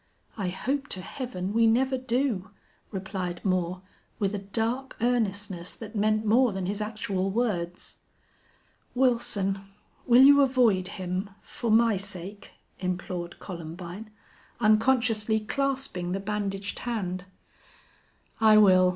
[0.35, 2.49] "I hope to Heaven we never do,"
[2.89, 3.83] replied Moore,
[4.17, 7.99] with a dark earnestness that meant more than his actual words.
[8.95, 9.61] "Wilson,
[10.07, 14.09] will you avoid him for my sake?" implored Columbine,
[14.59, 17.25] unconsciously clasping the bandaged hand.
[18.39, 18.89] "I will.